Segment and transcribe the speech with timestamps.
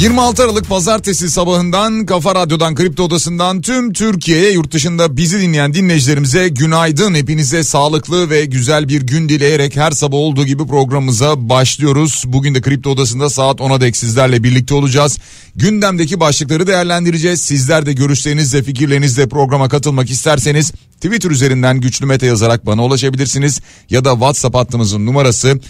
[0.00, 6.48] 26 Aralık Pazartesi sabahından Kafa Radyo'dan Kripto Odası'ndan tüm Türkiye'ye yurt dışında bizi dinleyen dinleyicilerimize
[6.48, 7.14] günaydın.
[7.14, 12.22] Hepinize sağlıklı ve güzel bir gün dileyerek her sabah olduğu gibi programımıza başlıyoruz.
[12.26, 15.18] Bugün de Kripto Odası'nda saat 10'a dek sizlerle birlikte olacağız.
[15.56, 17.40] Gündemdeki başlıkları değerlendireceğiz.
[17.40, 23.60] Sizler de görüşlerinizle fikirlerinizle programa katılmak isterseniz Twitter üzerinden güçlü mete yazarak bana ulaşabilirsiniz.
[23.90, 25.60] Ya da WhatsApp hattımızın numarası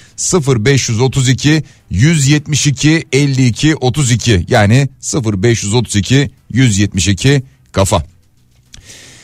[0.67, 4.89] 0532 172 52 32 yani
[5.25, 8.03] 0532 172 kafa.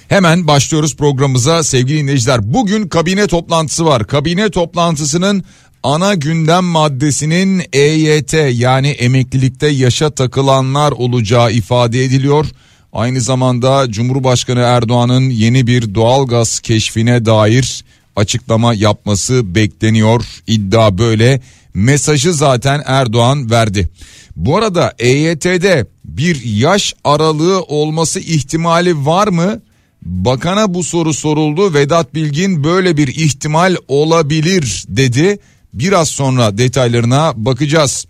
[0.08, 2.52] Hemen başlıyoruz programımıza sevgili dinleyiciler.
[2.54, 4.06] Bugün kabine toplantısı var.
[4.06, 5.44] Kabine toplantısının
[5.82, 12.46] ana gündem maddesinin EYT yani emeklilikte yaşa takılanlar olacağı ifade ediliyor.
[12.92, 17.84] Aynı zamanda Cumhurbaşkanı Erdoğan'ın yeni bir doğalgaz keşfine dair
[18.16, 20.24] açıklama yapması bekleniyor.
[20.46, 21.40] İddia böyle.
[21.76, 23.88] Mesajı zaten Erdoğan verdi.
[24.36, 29.62] Bu arada EYT'de bir yaş aralığı olması ihtimali var mı?
[30.02, 31.74] Bakana bu soru soruldu.
[31.74, 35.38] Vedat Bilgin böyle bir ihtimal olabilir dedi.
[35.74, 38.06] Biraz sonra detaylarına bakacağız.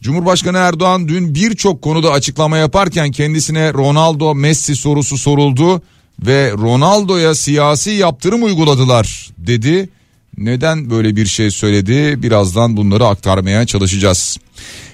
[0.00, 5.82] Cumhurbaşkanı Erdoğan dün birçok konuda açıklama yaparken kendisine Ronaldo Messi sorusu soruldu
[6.26, 9.88] ve Ronaldo'ya siyasi yaptırım uyguladılar dedi.
[10.38, 12.22] Neden böyle bir şey söyledi?
[12.22, 14.38] Birazdan bunları aktarmaya çalışacağız.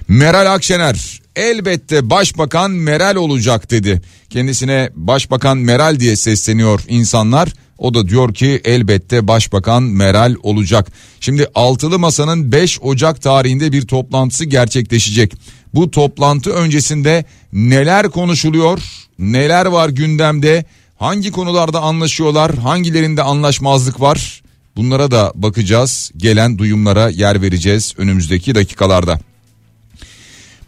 [0.09, 4.03] Meral Akşener elbette başbakan Meral olacak dedi.
[4.31, 7.53] Kendisine başbakan Meral diye sesleniyor insanlar.
[7.79, 10.89] O da diyor ki elbette başbakan Meral olacak.
[11.21, 15.33] Şimdi altılı masanın 5 Ocak tarihinde bir toplantısı gerçekleşecek.
[15.75, 18.81] Bu toplantı öncesinde neler konuşuluyor?
[19.19, 20.65] Neler var gündemde?
[20.97, 22.55] Hangi konularda anlaşıyorlar?
[22.55, 24.43] Hangilerinde anlaşmazlık var?
[24.79, 26.11] Bunlara da bakacağız.
[26.17, 29.21] Gelen duyumlara yer vereceğiz önümüzdeki dakikalarda.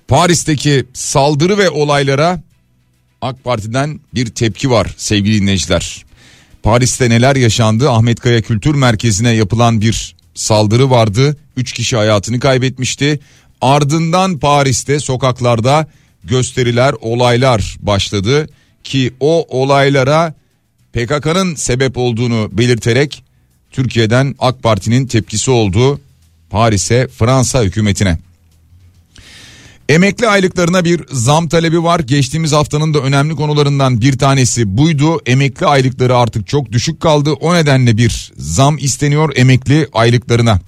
[0.08, 2.42] Paris'teki saldırı ve olaylara
[3.22, 6.04] AK Parti'den bir tepki var sevgili dinleyiciler.
[6.62, 7.90] Paris'te neler yaşandı?
[7.90, 11.36] Ahmet Kaya Kültür Merkezi'ne yapılan bir saldırı vardı.
[11.56, 13.20] Üç kişi hayatını kaybetmişti.
[13.60, 15.86] Ardından Paris'te sokaklarda
[16.24, 18.46] gösteriler, olaylar başladı
[18.84, 20.34] ki o olaylara
[20.92, 23.29] PKK'nın sebep olduğunu belirterek
[23.70, 26.00] Türkiye'den AK Parti'nin tepkisi oldu
[26.50, 28.18] Paris'e Fransa hükümetine.
[29.88, 32.00] Emekli aylıklarına bir zam talebi var.
[32.00, 35.20] Geçtiğimiz haftanın da önemli konularından bir tanesi buydu.
[35.26, 37.32] Emekli aylıkları artık çok düşük kaldı.
[37.32, 40.60] O nedenle bir zam isteniyor emekli aylıklarına.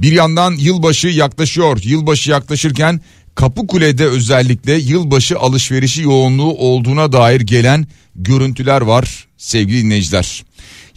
[0.00, 1.78] Bir yandan yılbaşı yaklaşıyor.
[1.82, 3.00] Yılbaşı yaklaşırken
[3.34, 7.86] Kapıkule'de özellikle yılbaşı alışverişi yoğunluğu olduğuna dair gelen
[8.16, 10.44] görüntüler var sevgili dinleyiciler.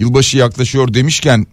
[0.01, 1.47] Yılbaşı yaklaşıyor demişken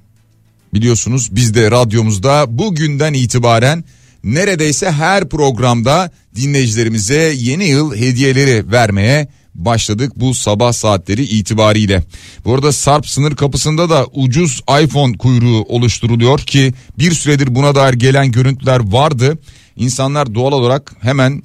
[0.74, 3.84] biliyorsunuz biz de radyomuzda bugünden itibaren
[4.24, 12.04] neredeyse her programda dinleyicilerimize yeni yıl hediyeleri vermeye başladık bu sabah saatleri itibariyle.
[12.44, 17.94] Bu arada Sarp sınır kapısında da ucuz iPhone kuyruğu oluşturuluyor ki bir süredir buna dair
[17.94, 19.38] gelen görüntüler vardı.
[19.76, 21.42] İnsanlar doğal olarak hemen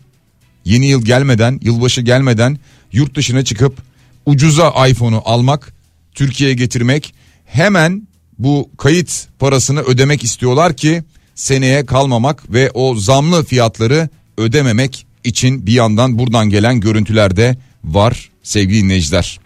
[0.66, 2.58] yeni yıl gelmeden, yılbaşı gelmeden
[2.92, 3.78] yurt dışına çıkıp
[4.26, 5.74] ucuza iPhone'u almak,
[6.14, 7.14] Türkiye'ye getirmek,
[7.46, 8.08] hemen
[8.40, 11.04] bu kayıt parasını ödemek istiyorlar ki
[11.36, 18.30] seneye kalmamak ve o zamlı fiyatları ödememek için bir yandan buradan gelen görüntüler de var
[18.44, 19.40] sevgili dinleyiciler.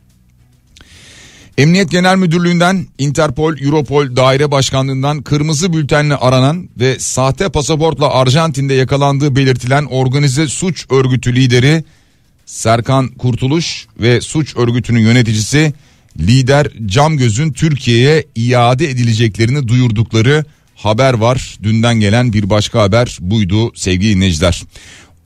[1.57, 9.35] Emniyet Genel Müdürlüğü'nden Interpol, Europol Daire Başkanlığı'ndan kırmızı bültenle aranan ve sahte pasaportla Arjantin'de yakalandığı
[9.35, 11.83] belirtilen organize suç örgütü lideri
[12.45, 15.73] Serkan Kurtuluş ve suç örgütünün yöneticisi
[16.19, 21.57] lider Camgöz'ün Türkiye'ye iade edileceklerini duyurdukları haber var.
[21.63, 24.63] Dünden gelen bir başka haber buydu sevgili dinleyiciler.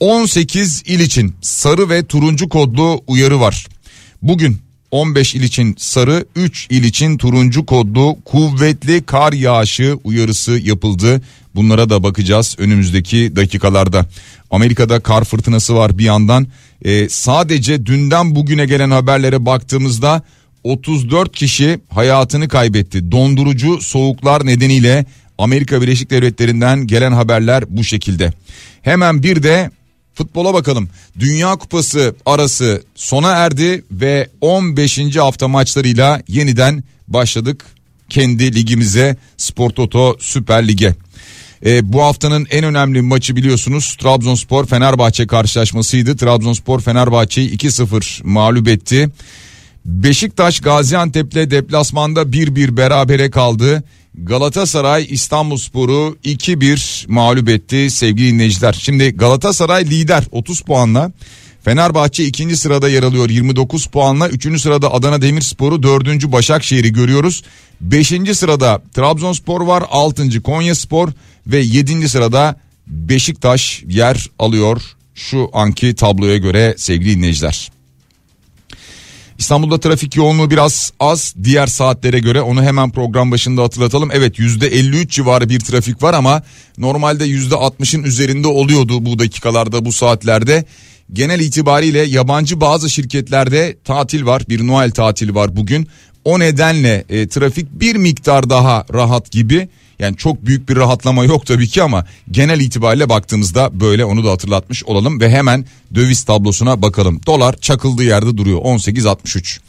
[0.00, 3.66] 18 il için sarı ve turuncu kodlu uyarı var.
[4.22, 4.58] Bugün
[4.90, 11.22] 15 il için sarı, 3 il için turuncu kodlu kuvvetli kar yağışı uyarısı yapıldı.
[11.54, 14.06] Bunlara da bakacağız önümüzdeki dakikalarda.
[14.50, 16.46] Amerika'da kar fırtınası var bir yandan.
[16.84, 20.22] Ee, sadece dünden bugüne gelen haberlere baktığımızda
[20.64, 23.12] 34 kişi hayatını kaybetti.
[23.12, 25.04] Dondurucu soğuklar nedeniyle
[25.38, 28.32] Amerika Birleşik Devletleri'nden gelen haberler bu şekilde.
[28.82, 29.70] Hemen bir de
[30.14, 30.88] Futbola bakalım.
[31.18, 35.16] Dünya Kupası arası sona erdi ve 15.
[35.16, 37.64] hafta maçlarıyla yeniden başladık
[38.08, 40.94] kendi ligimize Spor Toto Süper Lig'e.
[41.66, 46.16] E, bu haftanın en önemli maçı biliyorsunuz Trabzonspor Fenerbahçe karşılaşmasıydı.
[46.16, 49.10] Trabzonspor Fenerbahçe'yi 2-0 mağlup etti.
[49.84, 53.82] Beşiktaş Gaziantep'le deplasmanda 1-1 berabere kaldı.
[54.14, 58.72] Galatasaray İstanbulspor'u 2-1 mağlup etti sevgili dinleyiciler.
[58.72, 61.12] Şimdi Galatasaray lider 30 puanla.
[61.62, 64.28] Fenerbahçe ikinci sırada yer alıyor 29 puanla.
[64.28, 67.42] Üçüncü sırada Adana Demirspor'u dördüncü Başakşehir'i görüyoruz.
[67.80, 69.84] Beşinci sırada Trabzonspor var.
[69.90, 71.08] Altıncı Konyaspor
[71.46, 72.56] ve yedinci sırada
[72.86, 74.82] Beşiktaş yer alıyor.
[75.14, 77.81] Şu anki tabloya göre sevgili dinleyiciler.
[79.42, 84.10] İstanbul'da trafik yoğunluğu biraz az diğer saatlere göre onu hemen program başında hatırlatalım.
[84.12, 86.42] Evet %53 civarı bir trafik var ama
[86.78, 90.64] normalde %60'ın üzerinde oluyordu bu dakikalarda bu saatlerde.
[91.12, 95.88] Genel itibariyle yabancı bazı şirketlerde tatil var bir Noel tatili var bugün.
[96.24, 99.68] O nedenle e, trafik bir miktar daha rahat gibi.
[100.02, 104.30] Yani çok büyük bir rahatlama yok tabii ki ama genel itibariyle baktığımızda böyle onu da
[104.30, 107.20] hatırlatmış olalım ve hemen döviz tablosuna bakalım.
[107.26, 109.60] Dolar çakıldığı yerde duruyor 18.63.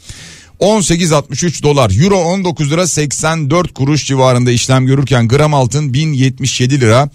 [0.60, 7.10] 18.63 dolar euro 19 lira 84 kuruş civarında işlem görürken gram altın 1077 lira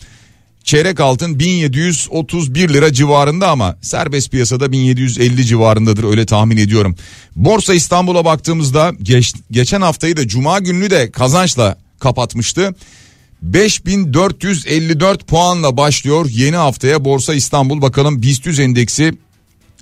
[0.63, 6.95] çeyrek altın 1731 lira civarında ama serbest piyasada 1750 civarındadır öyle tahmin ediyorum.
[7.35, 12.75] Borsa İstanbul'a baktığımızda geç, geçen haftayı da cuma gününü de kazançla kapatmıştı.
[13.41, 19.13] 5454 puanla başlıyor yeni haftaya Borsa İstanbul bakalım BIST 100 endeksi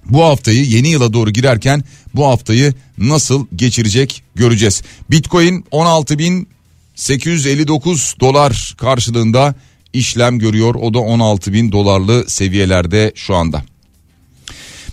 [0.06, 1.83] bu haftayı yeni yıla doğru girerken
[2.15, 4.83] bu haftayı nasıl geçirecek göreceğiz.
[5.12, 9.56] Bitcoin 16.859 dolar karşılığında
[9.94, 10.75] işlem görüyor.
[10.75, 13.63] O da 16 bin dolarlı seviyelerde şu anda.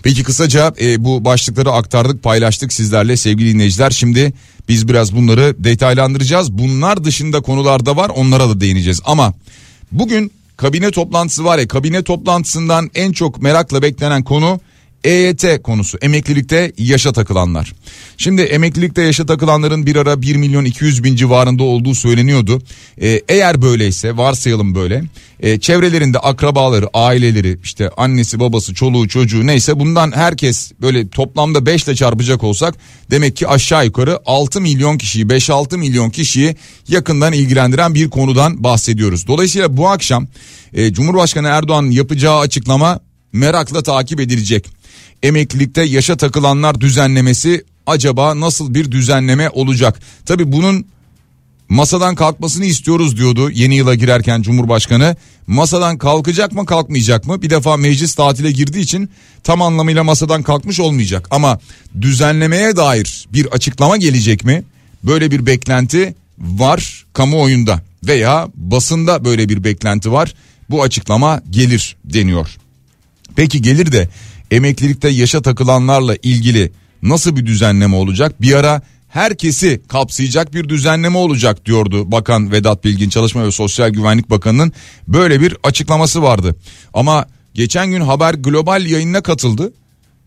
[0.05, 3.91] Peki kısaca e, bu başlıkları aktardık paylaştık sizlerle sevgili dinleyiciler.
[3.91, 4.33] Şimdi
[4.69, 6.51] biz biraz bunları detaylandıracağız.
[6.51, 9.01] Bunlar dışında konular da var onlara da değineceğiz.
[9.05, 9.33] Ama
[9.91, 14.59] bugün kabine toplantısı var ya kabine toplantısından en çok merakla beklenen konu
[15.05, 17.73] EYT konusu emeklilikte yaşa takılanlar.
[18.17, 22.61] Şimdi emeklilikte yaşa takılanların bir ara 1 milyon 200 bin civarında olduğu söyleniyordu.
[23.01, 25.03] Ee, eğer böyleyse varsayalım böyle
[25.39, 31.83] e, çevrelerinde akrabaları aileleri işte annesi babası çoluğu çocuğu neyse bundan herkes böyle toplamda 5
[31.83, 32.75] ile çarpacak olsak
[33.11, 36.55] demek ki aşağı yukarı 6 milyon kişiyi 5-6 milyon kişiyi
[36.87, 39.27] yakından ilgilendiren bir konudan bahsediyoruz.
[39.27, 40.27] Dolayısıyla bu akşam
[40.73, 42.99] e, Cumhurbaşkanı Erdoğan yapacağı açıklama
[43.33, 44.65] merakla takip edilecek
[45.25, 49.99] emeklilikte yaşa takılanlar düzenlemesi acaba nasıl bir düzenleme olacak?
[50.25, 50.85] Tabi bunun
[51.69, 55.15] masadan kalkmasını istiyoruz diyordu yeni yıla girerken Cumhurbaşkanı.
[55.47, 57.41] Masadan kalkacak mı kalkmayacak mı?
[57.41, 59.09] Bir defa meclis tatile girdiği için
[59.43, 61.27] tam anlamıyla masadan kalkmış olmayacak.
[61.31, 61.59] Ama
[62.01, 64.63] düzenlemeye dair bir açıklama gelecek mi?
[65.03, 70.33] Böyle bir beklenti var kamuoyunda veya basında böyle bir beklenti var.
[70.69, 72.57] Bu açıklama gelir deniyor.
[73.35, 74.09] Peki gelir de
[74.55, 76.71] emeklilikte yaşa takılanlarla ilgili
[77.01, 78.41] nasıl bir düzenleme olacak?
[78.41, 84.29] Bir ara herkesi kapsayacak bir düzenleme olacak diyordu Bakan Vedat Bilgin Çalışma ve Sosyal Güvenlik
[84.29, 84.73] Bakanı'nın
[85.07, 86.55] böyle bir açıklaması vardı.
[86.93, 89.73] Ama geçen gün Haber Global yayınına katıldı.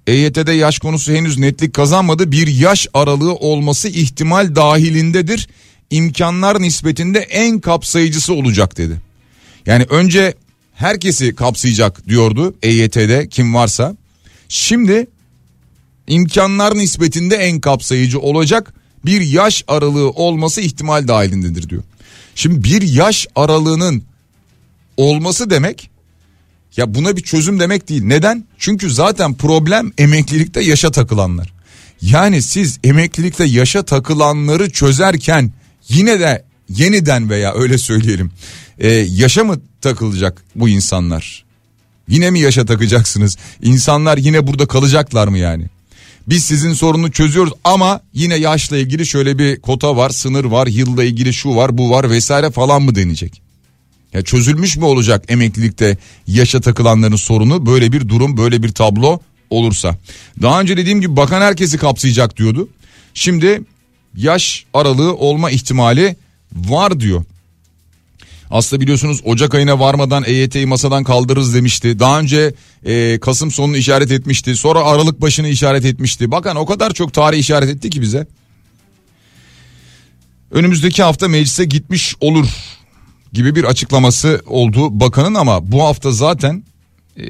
[0.07, 2.33] EYT'de yaş konusu henüz netlik kazanmadı.
[2.33, 5.49] Bir yaş aralığı olması ihtimal dahilindedir.
[5.91, 9.01] İmkanlar nispetinde en kapsayıcısı olacak dedi.
[9.67, 10.35] Yani önce
[10.75, 13.97] herkesi kapsayacak diyordu EYT'de kim varsa.
[14.49, 15.07] Şimdi
[16.07, 18.75] imkanlar nispetinde en kapsayıcı olacak
[19.05, 21.83] bir yaş aralığı olması ihtimal dahilindedir diyor.
[22.35, 24.03] Şimdi bir yaş aralığının
[24.97, 25.91] olması demek
[26.77, 28.03] ya buna bir çözüm demek değil.
[28.05, 28.45] Neden?
[28.59, 31.53] Çünkü zaten problem emeklilikte yaşa takılanlar.
[32.03, 35.53] Yani siz emeklilikte yaşa takılanları çözerken
[35.89, 38.31] yine de yeniden veya öyle söyleyelim
[38.79, 41.48] e, yaşa mı takılacak bu insanlar?
[42.09, 43.37] Yine mi yaşa takacaksınız?
[43.63, 45.65] İnsanlar yine burada kalacaklar mı yani?
[46.29, 51.05] Biz sizin sorunu çözüyoruz ama yine yaşla ilgili şöyle bir kota var, sınır var, yılla
[51.05, 53.43] ilgili şu var, bu var vesaire falan mı deneyecek?
[54.13, 55.97] Ya çözülmüş mü olacak emeklilikte
[56.27, 59.97] yaşa takılanların sorunu böyle bir durum, böyle bir tablo olursa?
[60.43, 62.69] Daha önce dediğim gibi bakan herkesi kapsayacak diyordu.
[63.15, 63.63] Şimdi
[64.17, 66.17] yaş aralığı olma ihtimali
[66.53, 67.25] var diyor.
[68.51, 71.99] Aslında biliyorsunuz Ocak ayına varmadan EYT'yi masadan kaldırırız demişti.
[71.99, 74.57] Daha önce e, Kasım sonunu işaret etmişti.
[74.57, 76.31] Sonra Aralık başını işaret etmişti.
[76.31, 78.27] Bakın o kadar çok tarih işaret etti ki bize.
[80.51, 82.47] Önümüzdeki hafta meclise gitmiş olur
[83.33, 86.63] gibi bir açıklaması oldu bakanın ama bu hafta zaten
[87.17, 87.23] e,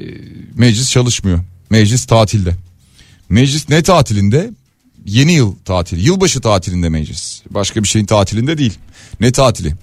[0.55, 1.39] meclis çalışmıyor.
[1.69, 2.55] Meclis tatilde.
[3.29, 4.51] Meclis ne tatilinde?
[5.05, 6.01] Yeni yıl tatili.
[6.01, 7.41] Yılbaşı tatilinde meclis.
[7.49, 8.73] Başka bir şeyin tatilinde değil.
[9.19, 9.75] Ne tatili?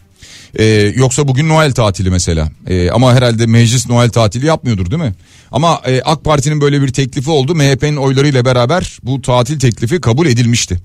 [0.58, 2.50] Ee, yoksa bugün Noel tatili mesela.
[2.66, 5.14] Ee, ama herhalde meclis Noel tatili yapmıyordur değil mi?
[5.52, 7.54] Ama e, AK Parti'nin böyle bir teklifi oldu.
[7.54, 10.78] MHP'nin oylarıyla beraber bu tatil teklifi kabul edilmişti.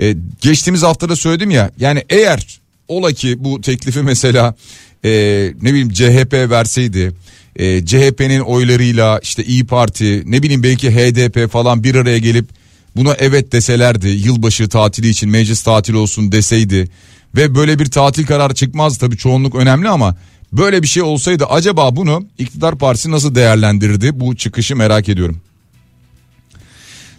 [0.00, 4.54] Ee, geçtiğimiz haftada söyledim ya yani eğer ola ki bu teklifi mesela
[5.04, 5.10] e,
[5.62, 7.12] ne bileyim CHP verseydi
[7.56, 12.48] e, CHP'nin oylarıyla işte İyi Parti ne bileyim belki HDP falan bir araya gelip
[12.96, 16.88] buna evet deselerdi yılbaşı tatili için meclis tatili olsun deseydi
[17.36, 20.16] ve böyle bir tatil kararı çıkmaz tabii çoğunluk önemli ama
[20.52, 25.40] böyle bir şey olsaydı acaba bunu iktidar partisi nasıl değerlendirirdi bu çıkışı merak ediyorum.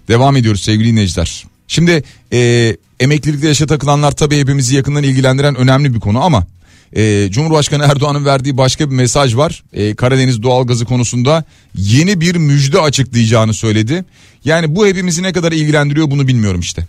[0.08, 1.46] Devam ediyoruz sevgili dinleyiciler.
[1.68, 6.48] Şimdi e, emeklilikte yaşa takılanlar tabii hepimizi yakından ilgilendiren önemli bir konu ama
[6.96, 9.64] e, Cumhurbaşkanı Erdoğan'ın verdiği başka bir mesaj var.
[9.74, 11.44] E, Karadeniz doğalgazı konusunda
[11.76, 14.06] yeni bir müjde açıklayacağını söyledi.
[14.46, 16.88] Yani bu hepimizi ne kadar ilgilendiriyor bunu bilmiyorum işte.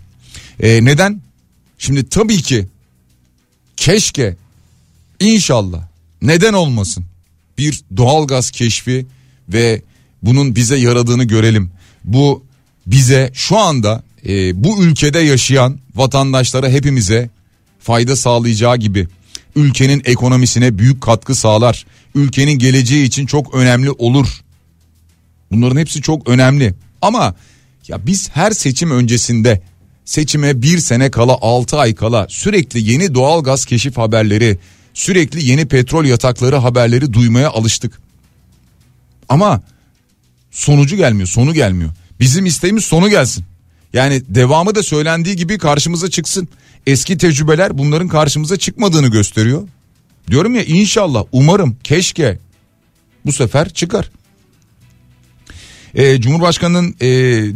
[0.59, 1.21] E, neden?
[1.77, 2.67] Şimdi tabii ki
[3.77, 4.35] keşke
[5.19, 5.81] inşallah
[6.21, 7.05] neden olmasın
[7.57, 9.05] bir doğalgaz keşfi
[9.49, 9.81] ve
[10.23, 11.71] bunun bize yaradığını görelim.
[12.03, 12.43] Bu
[12.87, 17.29] bize şu anda e, bu ülkede yaşayan vatandaşlara hepimize
[17.79, 19.07] fayda sağlayacağı gibi
[19.55, 21.85] ülkenin ekonomisine büyük katkı sağlar.
[22.15, 24.27] Ülkenin geleceği için çok önemli olur.
[25.51, 26.73] Bunların hepsi çok önemli.
[27.01, 27.35] Ama
[27.87, 29.61] ya biz her seçim öncesinde
[30.11, 34.57] seçime bir sene kala altı ay kala sürekli yeni doğal gaz keşif haberleri
[34.93, 38.01] sürekli yeni petrol yatakları haberleri duymaya alıştık.
[39.29, 39.61] Ama
[40.51, 41.91] sonucu gelmiyor sonu gelmiyor.
[42.19, 43.45] Bizim isteğimiz sonu gelsin.
[43.93, 46.47] Yani devamı da söylendiği gibi karşımıza çıksın.
[46.87, 49.67] Eski tecrübeler bunların karşımıza çıkmadığını gösteriyor.
[50.27, 52.39] Diyorum ya inşallah umarım keşke
[53.25, 54.11] bu sefer çıkar.
[55.95, 57.07] E, Cumhurbaşkanı'nın e,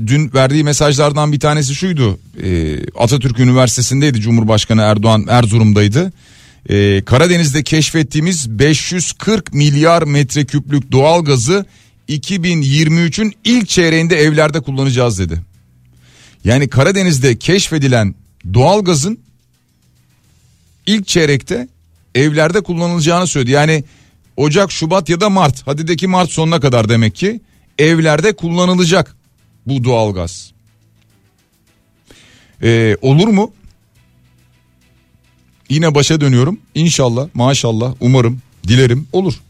[0.08, 2.20] dün verdiği mesajlardan bir tanesi şuydu.
[2.44, 6.14] E, Atatürk Üniversitesi'ndeydi Cumhurbaşkanı Erdoğan Erzurum'daydı.
[6.70, 11.66] E, Karadeniz'de keşfettiğimiz 540 milyar metreküplük doğal gazı
[12.10, 15.42] 2023'ün ilk çeyreğinde evlerde kullanacağız dedi.
[16.44, 18.16] Yani Karadeniz'de keşfedilen
[18.54, 19.20] doğalgazın
[20.86, 21.68] ilk çeyrekte
[22.16, 23.52] evlerde kullanılacağını söyledi.
[23.52, 23.84] Yani
[24.38, 25.62] Ocak, Şubat ya da Mart.
[25.66, 27.42] Hadi de ki Mart sonuna kadar demek ki
[27.80, 29.16] evlerde kullanılacak
[29.66, 30.52] bu doğalgaz.
[32.64, 33.52] Ee, olur mu?
[35.70, 36.60] Yine başa dönüyorum.
[36.76, 39.42] İnşallah, maşallah, umarım, dilerim olur.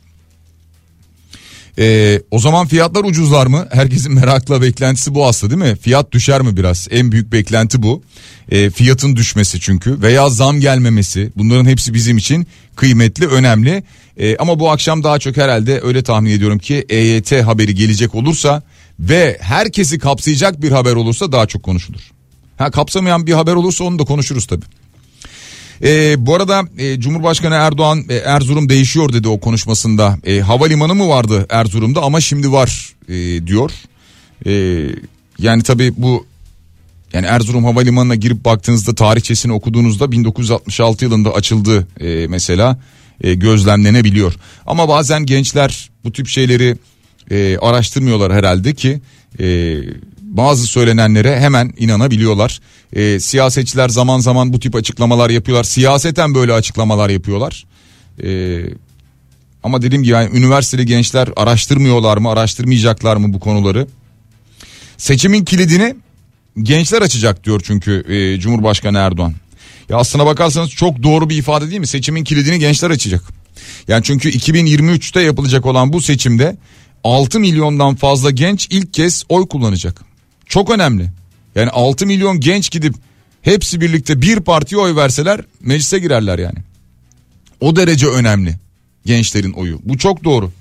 [1.79, 3.67] Ee, o zaman fiyatlar ucuzlar mı?
[3.71, 5.77] Herkesin merakla beklentisi bu aslında değil mi?
[5.77, 6.87] Fiyat düşer mi biraz?
[6.91, 8.03] En büyük beklenti bu.
[8.51, 11.31] Ee, fiyatın düşmesi çünkü veya zam gelmemesi.
[11.35, 13.83] Bunların hepsi bizim için kıymetli, önemli.
[14.17, 18.63] Ee, ama bu akşam daha çok herhalde öyle tahmin ediyorum ki EYT haberi gelecek olursa
[18.99, 22.11] ve herkesi kapsayacak bir haber olursa daha çok konuşulur.
[22.57, 24.65] Ha kapsamayan bir haber olursa onu da konuşuruz tabii.
[25.83, 30.17] E, bu arada e, Cumhurbaşkanı Erdoğan e, Erzurum değişiyor dedi o konuşmasında.
[30.25, 33.71] E, havalimanı mı vardı Erzurum'da ama şimdi var e, diyor.
[34.45, 34.51] E,
[35.39, 36.25] yani tabii bu
[37.13, 42.79] yani Erzurum Havalimanı'na girip baktığınızda tarihçesini okuduğunuzda 1966 yılında açıldı e, mesela
[43.21, 44.33] e, gözlemlenebiliyor.
[44.65, 46.77] Ama bazen gençler bu tip şeyleri
[47.31, 49.01] e, araştırmıyorlar herhalde ki
[49.39, 49.77] e,
[50.37, 52.59] bazı söylenenlere hemen inanabiliyorlar.
[52.93, 55.63] E, siyasetçiler zaman zaman bu tip açıklamalar yapıyorlar.
[55.63, 57.65] Siyaseten böyle açıklamalar yapıyorlar.
[58.23, 58.61] E,
[59.63, 63.87] ama dediğim gibi yani üniversiteli gençler araştırmıyorlar mı araştırmayacaklar mı bu konuları?
[64.97, 65.95] Seçimin kilidini
[66.61, 69.33] gençler açacak diyor çünkü e, Cumhurbaşkanı Erdoğan.
[69.89, 71.87] Ya aslına bakarsanız çok doğru bir ifade değil mi?
[71.87, 73.23] Seçimin kilidini gençler açacak.
[73.87, 76.57] Yani çünkü 2023'te yapılacak olan bu seçimde
[77.03, 80.14] 6 milyondan fazla genç ilk kez oy kullanacak.
[80.45, 81.11] Çok önemli.
[81.55, 82.95] Yani 6 milyon genç gidip
[83.41, 86.57] hepsi birlikte bir partiye oy verseler meclise girerler yani.
[87.59, 88.55] O derece önemli
[89.05, 89.79] gençlerin oyu.
[89.83, 90.51] Bu çok doğru.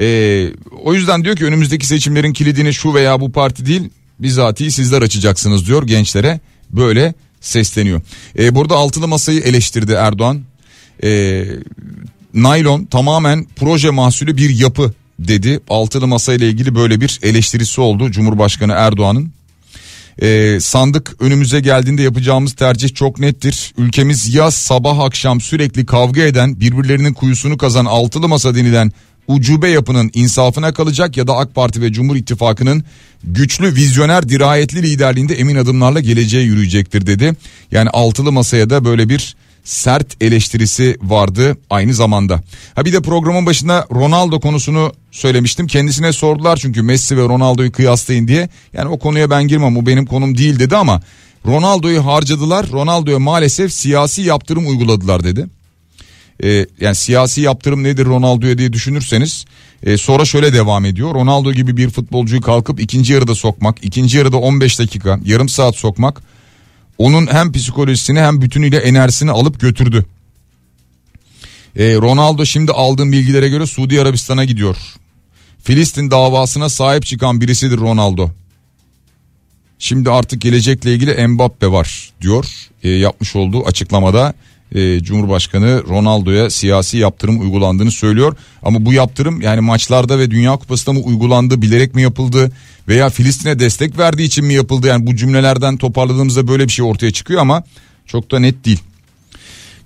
[0.00, 0.48] Ee,
[0.82, 5.66] o yüzden diyor ki önümüzdeki seçimlerin kilidini şu veya bu parti değil bizatihi sizler açacaksınız
[5.66, 6.40] diyor gençlere.
[6.70, 8.00] Böyle sesleniyor.
[8.38, 10.42] Ee, burada altılı masayı eleştirdi Erdoğan.
[11.04, 11.44] Ee,
[12.34, 14.92] naylon tamamen proje mahsulü bir yapı
[15.28, 15.60] dedi.
[15.68, 19.32] Altılı masa ile ilgili böyle bir eleştirisi oldu Cumhurbaşkanı Erdoğan'ın.
[20.22, 23.72] Ee, sandık önümüze geldiğinde yapacağımız tercih çok nettir.
[23.78, 28.92] Ülkemiz ya sabah akşam sürekli kavga eden birbirlerinin kuyusunu kazan altılı masa denilen
[29.28, 32.84] ucube yapının insafına kalacak ya da AK Parti ve Cumhur İttifakı'nın
[33.24, 37.32] güçlü vizyoner dirayetli liderliğinde emin adımlarla geleceğe yürüyecektir dedi.
[37.72, 39.36] Yani altılı masaya da böyle bir
[39.70, 42.42] sert eleştirisi vardı aynı zamanda.
[42.74, 45.66] Ha bir de programın başında Ronaldo konusunu söylemiştim.
[45.66, 48.48] Kendisine sordular çünkü Messi ve Ronaldo'yu kıyaslayın diye.
[48.72, 51.00] Yani o konuya ben girmem o benim konum değil dedi ama
[51.46, 52.66] Ronaldo'yu harcadılar.
[52.72, 55.46] Ronaldo'ya maalesef siyasi yaptırım uyguladılar dedi.
[56.44, 59.44] Ee, yani siyasi yaptırım nedir Ronaldo'ya diye düşünürseniz
[59.82, 61.14] e, sonra şöyle devam ediyor.
[61.14, 66.22] Ronaldo gibi bir futbolcuyu kalkıp ikinci yarıda sokmak, ikinci yarıda 15 dakika, yarım saat sokmak
[67.00, 70.06] onun hem psikolojisini hem bütünüyle enerjisini alıp götürdü.
[71.76, 74.76] E, Ronaldo şimdi aldığım bilgilere göre Suudi Arabistan'a gidiyor.
[75.62, 78.30] Filistin davasına sahip çıkan birisidir Ronaldo.
[79.78, 82.46] Şimdi artık gelecekle ilgili Mbappe var diyor
[82.82, 84.34] e, yapmış olduğu açıklamada
[84.74, 88.36] e, Cumhurbaşkanı Ronaldo'ya siyasi yaptırım uygulandığını söylüyor.
[88.62, 92.52] Ama bu yaptırım yani maçlarda ve Dünya Kupası'nda mı uygulandı bilerek mi yapıldı
[92.88, 94.86] veya Filistin'e destek verdiği için mi yapıldı?
[94.86, 97.62] Yani bu cümlelerden toparladığımızda böyle bir şey ortaya çıkıyor ama
[98.06, 98.78] çok da net değil.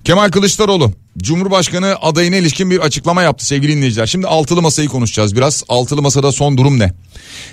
[0.03, 4.05] Kemal Kılıçdaroğlu Cumhurbaşkanı adayına ilişkin bir açıklama yaptı sevgili dinleyiciler.
[4.05, 5.63] Şimdi altılı masayı konuşacağız biraz.
[5.69, 6.93] Altılı masada son durum ne?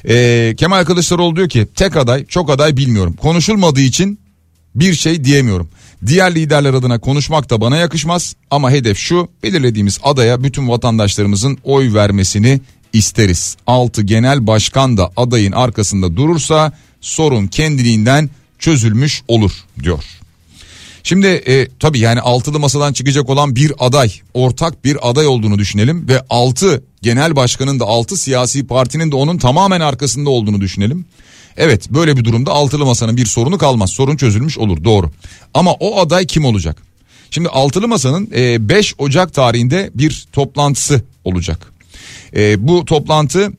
[0.09, 3.13] Ee, Kemal Kılıçdaroğlu diyor ki tek aday çok aday bilmiyorum.
[3.13, 4.21] Konuşulmadığı için
[4.75, 5.69] bir şey diyemiyorum.
[6.07, 11.95] Diğer liderler adına konuşmak da bana yakışmaz ama hedef şu belirlediğimiz adaya bütün vatandaşlarımızın oy
[11.95, 12.61] vermesini
[12.93, 13.57] isteriz.
[13.67, 19.53] Altı genel başkan da adayın arkasında durursa sorun kendiliğinden çözülmüş olur
[19.83, 20.05] diyor.
[21.03, 26.09] Şimdi e, tabii yani altılı masadan çıkacak olan bir aday, ortak bir aday olduğunu düşünelim
[26.09, 31.05] ve altı genel başkanın da altı siyasi partinin de onun tamamen arkasında olduğunu düşünelim.
[31.57, 33.91] Evet böyle bir durumda altılı masanın bir sorunu kalmaz.
[33.91, 35.11] Sorun çözülmüş olur doğru.
[35.55, 36.77] Ama o aday kim olacak?
[37.31, 41.73] Şimdi altılı masanın 5 e, Ocak tarihinde bir toplantısı olacak.
[42.37, 43.53] E, bu toplantı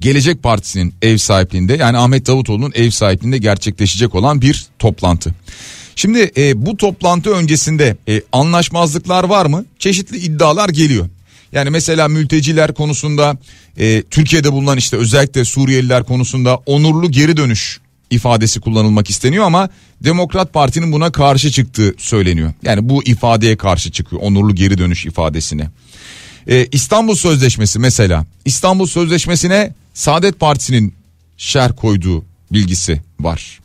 [0.00, 5.34] Gelecek Partisi'nin ev sahipliğinde yani Ahmet Davutoğlu'nun ev sahipliğinde gerçekleşecek olan bir toplantı.
[5.96, 9.64] Şimdi e, bu toplantı öncesinde e, anlaşmazlıklar var mı?
[9.78, 11.08] Çeşitli iddialar geliyor.
[11.52, 13.36] Yani mesela mülteciler konusunda
[13.78, 17.80] e, Türkiye'de bulunan işte özellikle Suriyeliler konusunda onurlu geri dönüş
[18.10, 19.68] ifadesi kullanılmak isteniyor ama
[20.04, 22.52] Demokrat Parti'nin buna karşı çıktığı söyleniyor.
[22.62, 25.70] Yani bu ifadeye karşı çıkıyor onurlu geri dönüş ifadesine.
[26.48, 30.94] Ee, İstanbul Sözleşmesi mesela İstanbul Sözleşmesi'ne Saadet Partisi'nin
[31.36, 33.61] şer koyduğu bilgisi var.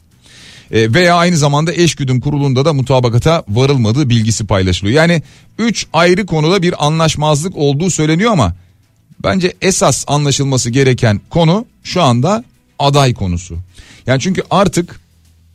[0.71, 4.95] E, veya aynı zamanda eşgüdüm kurulunda da mutabakata varılmadığı bilgisi paylaşılıyor.
[4.95, 5.23] Yani
[5.59, 8.55] 3 ayrı konuda bir anlaşmazlık olduğu söyleniyor ama
[9.23, 12.43] bence esas anlaşılması gereken konu şu anda
[12.79, 13.57] aday konusu.
[14.05, 14.99] Yani çünkü artık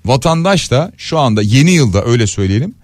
[0.05, 2.75] vatandaş da şu anda yeni yılda öyle söyleyelim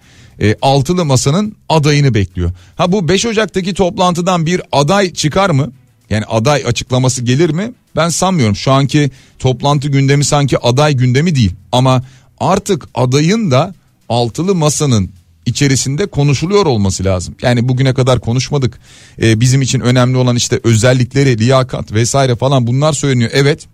[0.41, 2.51] e, altılı masanın adayını bekliyor.
[2.75, 5.71] Ha bu 5 Ocak'taki toplantıdan bir aday çıkar mı?
[6.09, 7.73] Yani aday açıklaması gelir mi?
[7.95, 8.55] Ben sanmıyorum.
[8.55, 11.51] Şu anki toplantı gündemi sanki aday gündemi değil.
[11.71, 12.03] Ama
[12.39, 13.73] artık adayın da
[14.09, 15.09] altılı masanın
[15.45, 17.35] içerisinde konuşuluyor olması lazım.
[17.41, 18.79] Yani bugüne kadar konuşmadık.
[19.21, 23.31] Ee, bizim için önemli olan işte özellikleri, liyakat vesaire falan bunlar söyleniyor.
[23.33, 23.67] Evet.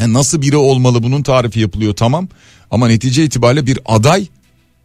[0.00, 2.28] Yani nasıl biri olmalı bunun tarifi yapılıyor tamam.
[2.70, 4.26] Ama netice itibariyle bir aday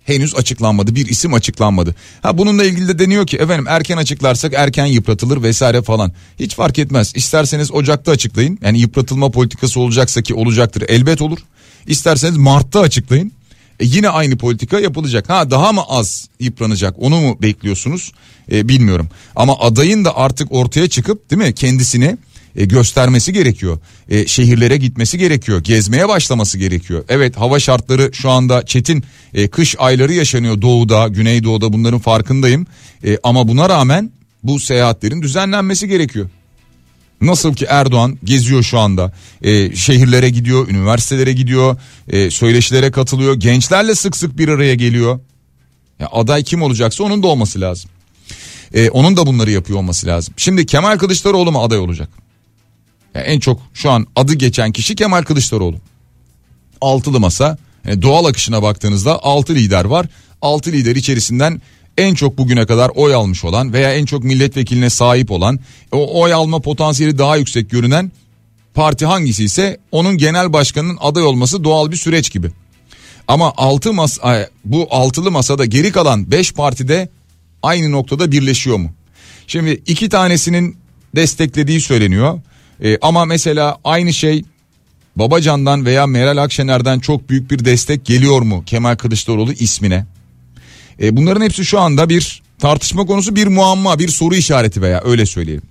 [0.03, 0.95] henüz açıklanmadı.
[0.95, 1.95] Bir isim açıklanmadı.
[2.21, 6.11] Ha bununla ilgili de deniyor ki efendim erken açıklarsak erken yıpratılır vesaire falan.
[6.39, 7.13] Hiç fark etmez.
[7.15, 8.59] İsterseniz Ocak'ta açıklayın.
[8.61, 11.39] Yani yıpratılma politikası olacaksa ki olacaktır elbet olur.
[11.87, 13.31] İsterseniz Mart'ta açıklayın.
[13.79, 15.29] E yine aynı politika yapılacak.
[15.29, 18.11] Ha daha mı az yıpranacak onu mu bekliyorsunuz?
[18.51, 19.09] E, bilmiyorum.
[19.35, 22.17] Ama adayın da artık ortaya çıkıp değil mi kendisini
[22.55, 23.79] e, göstermesi gerekiyor.
[24.09, 25.63] E, şehirlere gitmesi gerekiyor.
[25.63, 27.03] Gezmeye başlaması gerekiyor.
[27.09, 29.03] Evet hava şartları şu anda çetin.
[29.33, 32.67] E, kış ayları yaşanıyor doğuda, güneydoğuda bunların farkındayım.
[33.05, 34.11] E, ama buna rağmen
[34.43, 36.29] bu seyahatlerin düzenlenmesi gerekiyor.
[37.21, 41.77] Nasıl ki Erdoğan geziyor şu anda e, şehirlere gidiyor üniversitelere gidiyor
[42.09, 45.19] e, söyleşilere katılıyor gençlerle sık sık bir araya geliyor.
[45.99, 47.89] Ya aday kim olacaksa onun da olması lazım.
[48.73, 50.33] E, onun da bunları yapıyor olması lazım.
[50.37, 52.09] Şimdi Kemal Kılıçdaroğlu mu aday olacak?
[53.15, 55.77] Yani en çok şu an adı geçen kişi Kemal Kılıçdaroğlu.
[56.81, 60.05] Altılı masa yani doğal akışına baktığınızda altı lider var.
[60.41, 61.61] Altı lider içerisinden
[61.97, 65.59] en çok bugüne kadar oy almış olan veya en çok milletvekiline sahip olan
[65.91, 68.11] o oy alma potansiyeli daha yüksek görünen
[68.73, 72.51] parti hangisi ise onun genel başkanının aday olması doğal bir süreç gibi.
[73.27, 77.09] Ama altı masa bu altılı masada geri kalan beş partide
[77.63, 78.91] aynı noktada birleşiyor mu?
[79.47, 80.77] Şimdi iki tanesinin
[81.15, 82.41] desteklediği söyleniyor.
[82.83, 84.43] Ee, ama mesela aynı şey
[85.15, 90.05] Babacan'dan veya Meral Akşener'den çok büyük bir destek geliyor mu Kemal Kılıçdaroğlu ismine?
[91.01, 95.25] E, bunların hepsi şu anda bir tartışma konusu bir muamma bir soru işareti veya öyle
[95.25, 95.63] söyleyelim.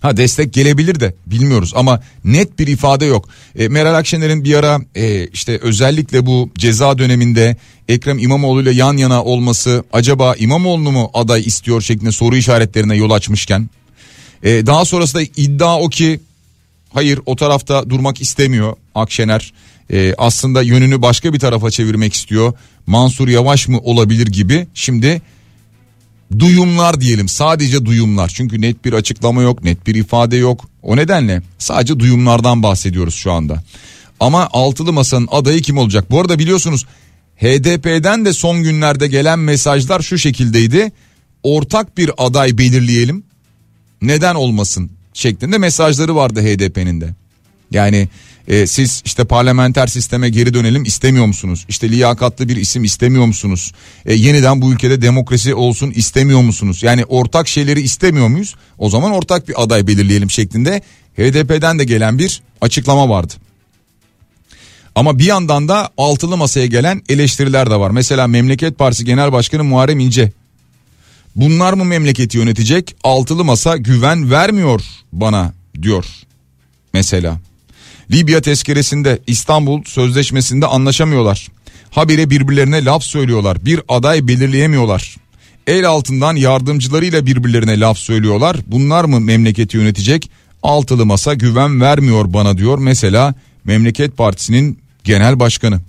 [0.00, 3.28] Ha destek gelebilir de bilmiyoruz ama net bir ifade yok.
[3.58, 7.56] E, Meral Akşener'in bir ara e, işte özellikle bu ceza döneminde
[7.88, 13.10] Ekrem İmamoğlu ile yan yana olması acaba İmamoğlu mu aday istiyor şeklinde soru işaretlerine yol
[13.10, 13.68] açmışken
[14.42, 16.20] E, daha sonrasında iddia o ki
[16.92, 19.52] hayır o tarafta durmak istemiyor Akşener.
[19.92, 22.52] E, aslında yönünü başka bir tarafa çevirmek istiyor.
[22.86, 24.66] Mansur Yavaş mı olabilir gibi.
[24.74, 25.22] Şimdi
[26.38, 31.42] duyumlar diyelim sadece duyumlar çünkü net bir açıklama yok net bir ifade yok o nedenle
[31.58, 33.62] sadece duyumlardan bahsediyoruz şu anda
[34.20, 36.86] ama altılı masanın adayı kim olacak bu arada biliyorsunuz
[37.36, 40.92] HDP'den de son günlerde gelen mesajlar şu şekildeydi
[41.42, 43.24] ortak bir aday belirleyelim
[44.02, 47.14] neden olmasın şeklinde mesajları vardı HDP'nin de
[47.70, 48.08] yani
[48.48, 51.66] e, siz işte parlamenter sisteme geri dönelim istemiyor musunuz?
[51.68, 53.72] İşte liyakatlı bir isim istemiyor musunuz?
[54.06, 56.82] E, yeniden bu ülkede demokrasi olsun istemiyor musunuz?
[56.82, 58.54] Yani ortak şeyleri istemiyor muyuz?
[58.78, 60.82] O zaman ortak bir aday belirleyelim şeklinde
[61.16, 63.34] HDP'den de gelen bir açıklama vardı.
[64.94, 67.90] Ama bir yandan da altılı masaya gelen eleştiriler de var.
[67.90, 70.32] Mesela Memleket Partisi Genel Başkanı Muharrem İnce.
[71.36, 72.96] Bunlar mı memleketi yönetecek?
[73.04, 76.06] Altılı masa güven vermiyor bana diyor.
[76.92, 77.40] Mesela.
[78.10, 81.48] Libya tezkeresinde İstanbul Sözleşmesi'nde anlaşamıyorlar.
[81.90, 83.64] Habire birbirlerine laf söylüyorlar.
[83.64, 85.16] Bir aday belirleyemiyorlar.
[85.66, 88.56] El altından yardımcılarıyla birbirlerine laf söylüyorlar.
[88.66, 90.30] Bunlar mı memleketi yönetecek?
[90.62, 92.78] Altılı masa güven vermiyor bana diyor.
[92.78, 95.80] Mesela Memleket Partisi'nin genel başkanı.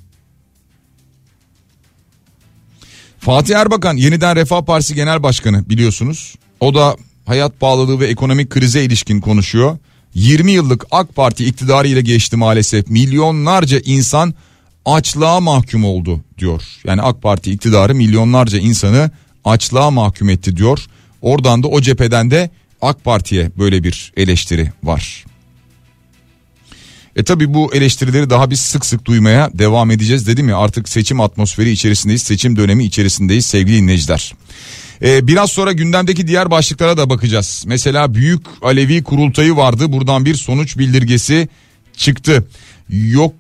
[3.27, 6.35] Fatih Erbakan yeniden Refah Partisi Genel Başkanı biliyorsunuz.
[6.59, 9.77] O da hayat pahalılığı ve ekonomik krize ilişkin konuşuyor.
[10.13, 12.89] 20 yıllık AK Parti iktidarı ile geçti maalesef.
[12.89, 14.33] Milyonlarca insan
[14.85, 16.63] açlığa mahkum oldu diyor.
[16.85, 19.11] Yani AK Parti iktidarı milyonlarca insanı
[19.45, 20.85] açlığa mahkum etti diyor.
[21.21, 22.49] Oradan da o cepheden de
[22.81, 25.25] AK Parti'ye böyle bir eleştiri var.
[27.17, 31.21] E tabi bu eleştirileri daha biz sık sık duymaya devam edeceğiz dedim ya artık seçim
[31.21, 34.34] atmosferi içerisindeyiz seçim dönemi içerisindeyiz sevgili dinleyiciler.
[35.01, 37.63] Ee, biraz sonra gündemdeki diğer başlıklara da bakacağız.
[37.67, 39.91] Mesela Büyük Alevi Kurultayı vardı.
[39.91, 41.49] Buradan bir sonuç bildirgesi
[41.97, 42.47] çıktı.
[42.89, 43.34] Yok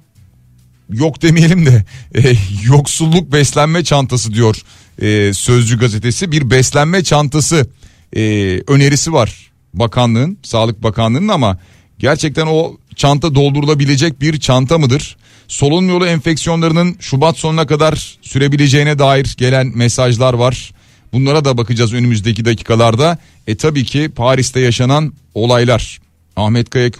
[0.89, 1.85] yok demeyelim de
[2.15, 4.61] e, yoksulluk beslenme çantası diyor
[5.01, 6.31] e, Sözcü gazetesi.
[6.31, 7.67] Bir beslenme çantası
[8.15, 8.21] e,
[8.67, 11.59] önerisi var bakanlığın, Sağlık Bakanlığı'nın ama
[11.99, 15.17] gerçekten o çanta doldurulabilecek bir çanta mıdır?
[15.47, 20.71] Solunum yolu enfeksiyonlarının Şubat sonuna kadar sürebileceğine dair gelen mesajlar var.
[21.13, 23.17] Bunlara da bakacağız önümüzdeki dakikalarda.
[23.47, 25.99] E tabii ki Paris'te yaşanan olaylar.
[26.35, 26.91] Ahmet Kaya e,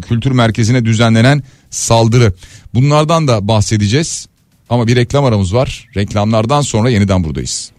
[0.00, 2.32] Kültür Merkezi'ne düzenlenen saldırı.
[2.74, 4.26] Bunlardan da bahsedeceğiz.
[4.70, 5.88] Ama bir reklam aramız var.
[5.96, 7.71] Reklamlardan sonra yeniden buradayız.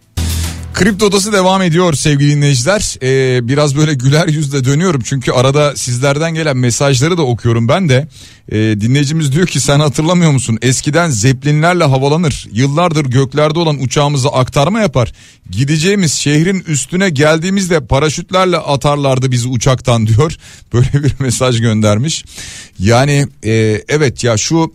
[0.73, 2.95] Kripto Odası devam ediyor sevgili dinleyiciler.
[3.03, 8.07] Ee, biraz böyle güler yüzle dönüyorum çünkü arada sizlerden gelen mesajları da okuyorum ben de.
[8.51, 10.59] Ee, dinleyicimiz diyor ki sen hatırlamıyor musun?
[10.61, 12.47] Eskiden zeplinlerle havalanır.
[12.51, 15.13] Yıllardır göklerde olan uçağımızı aktarma yapar.
[15.49, 20.35] Gideceğimiz şehrin üstüne geldiğimizde paraşütlerle atarlardı bizi uçaktan diyor.
[20.73, 22.25] Böyle bir mesaj göndermiş.
[22.79, 24.73] Yani e, evet ya şu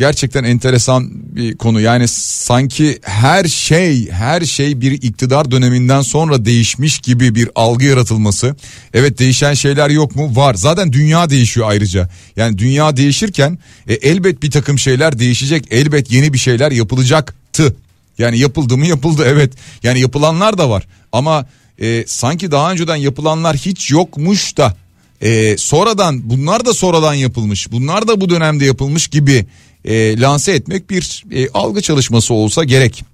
[0.00, 1.80] gerçekten enteresan bir konu.
[1.80, 8.56] Yani sanki her şey her şey bir iktidar döneminden sonra değişmiş gibi bir algı yaratılması.
[8.94, 10.36] Evet değişen şeyler yok mu?
[10.36, 10.54] Var.
[10.54, 12.10] Zaten dünya değişiyor ayrıca.
[12.36, 13.58] Yani dünya değişirken
[13.88, 15.64] e, elbet bir takım şeyler değişecek.
[15.70, 17.76] Elbet yeni bir şeyler yapılacaktı.
[18.18, 19.52] Yani yapıldı mı yapıldı evet.
[19.82, 20.86] Yani yapılanlar da var.
[21.12, 21.46] Ama
[21.78, 24.76] e, sanki daha önceden yapılanlar hiç yokmuş da
[25.20, 27.72] e, sonradan bunlar da sonradan yapılmış.
[27.72, 29.46] Bunlar da bu dönemde yapılmış gibi
[29.84, 33.04] e, lanse etmek bir e, algı çalışması olsa gerek.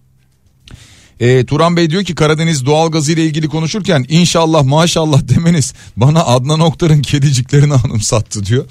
[1.20, 6.60] E, Turan Bey diyor ki Karadeniz doğalgazı ile ilgili konuşurken inşallah maşallah demeniz bana Adnan
[6.60, 8.64] Oktar'ın kediciklerini anımsattı diyor.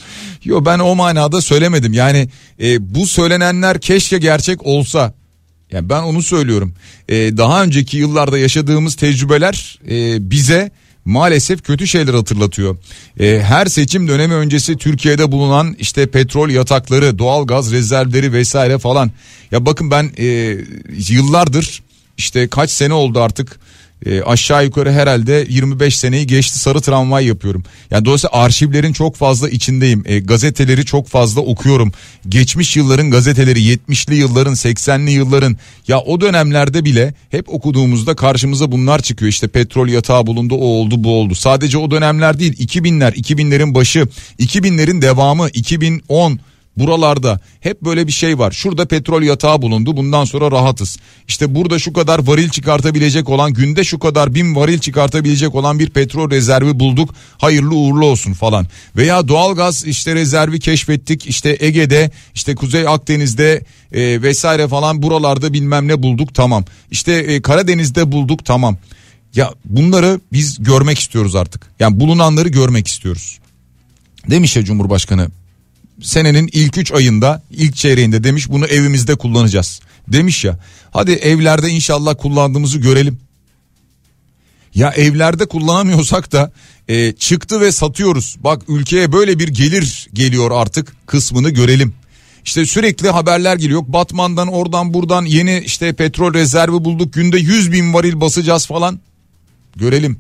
[0.44, 2.30] Yo ben o manada söylemedim yani
[2.62, 5.14] e, bu söylenenler keşke gerçek olsa
[5.72, 6.74] yani ben onu söylüyorum.
[7.10, 10.72] E, daha önceki yıllarda yaşadığımız tecrübeler e, bize
[11.06, 12.78] maalesef kötü şeyler hatırlatıyor.
[13.20, 19.12] E, her seçim dönemi öncesi Türkiye'de bulunan işte petrol yatakları, doğal gaz rezervleri vesaire falan.
[19.52, 20.58] Ya bakın ben e,
[21.10, 21.84] yıllardır
[22.18, 23.60] işte kaç sene oldu artık
[24.06, 27.64] e, aşağı yukarı herhalde 25 seneyi geçti sarı tramvay yapıyorum.
[27.92, 30.04] Yani dolayısıyla arşivlerin çok fazla içindeyim.
[30.06, 31.92] E, gazeteleri çok fazla okuyorum.
[32.30, 39.02] Geçmiş yılların gazeteleri 70'li yılların 80'li yılların ya o dönemlerde bile hep okuduğumuzda karşımıza bunlar
[39.02, 39.30] çıkıyor.
[39.30, 41.36] İşte petrol yatağı bulundu o oldu bu oldu.
[41.36, 44.08] Sadece o dönemler değil 2000'ler 2000'lerin başı
[44.40, 46.40] 2000'lerin devamı 2010
[46.78, 48.52] Buralarda hep böyle bir şey var.
[48.52, 50.98] Şurada petrol yatağı bulundu bundan sonra rahatız.
[51.28, 55.90] İşte burada şu kadar varil çıkartabilecek olan günde şu kadar bin varil çıkartabilecek olan bir
[55.90, 57.16] petrol rezervi bulduk.
[57.38, 58.68] Hayırlı uğurlu olsun falan.
[58.96, 61.28] Veya doğalgaz işte rezervi keşfettik.
[61.28, 66.66] İşte Ege'de işte Kuzey Akdeniz'de e, vesaire falan buralarda bilmem ne bulduk tamam.
[66.92, 68.78] İşte e, Karadeniz'de bulduk tamam.
[69.36, 71.68] Ya bunları biz görmek istiyoruz artık.
[71.80, 73.40] Yani bulunanları görmek istiyoruz.
[74.30, 75.30] Demiş ya Cumhurbaşkanı
[76.06, 79.80] senenin ilk 3 ayında ilk çeyreğinde demiş bunu evimizde kullanacağız.
[80.08, 80.60] Demiş ya
[80.92, 83.20] hadi evlerde inşallah kullandığımızı görelim.
[84.76, 86.52] Ya evlerde kullanamıyorsak da
[86.88, 88.36] e, çıktı ve satıyoruz.
[88.40, 91.94] Bak ülkeye böyle bir gelir geliyor artık kısmını görelim.
[92.46, 93.82] İşte sürekli haberler geliyor.
[93.88, 97.14] Batman'dan oradan buradan yeni işte petrol rezervi bulduk.
[97.14, 99.00] Günde 100 bin varil basacağız falan.
[99.76, 100.20] Görelim.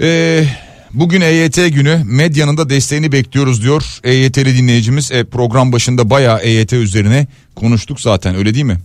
[0.00, 0.46] Ee,
[0.94, 5.12] bugün EYT günü medyanın da desteğini bekliyoruz diyor EYT'li dinleyicimiz.
[5.12, 8.78] E, program başında bayağı EYT üzerine konuştuk zaten öyle değil mi?